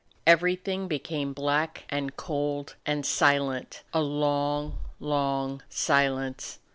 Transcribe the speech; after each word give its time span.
Everything 0.25 0.87
became 0.87 1.31
black 1.31 1.83
and 1.89 2.17
cold 2.17 2.73
and 2.87 3.05
silent; 3.05 3.83
a 3.93 4.01
long, 4.01 4.79
long 4.99 5.61
silence. 5.69 6.57